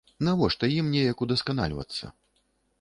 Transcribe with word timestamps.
Навошта 0.27 0.69
ім 0.77 0.89
неяк 0.95 1.23
удасканальвацца? 1.27 2.13